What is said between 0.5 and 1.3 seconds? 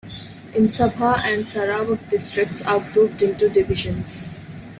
In Sabah